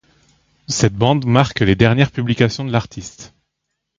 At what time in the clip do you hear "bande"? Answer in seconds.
0.95-1.27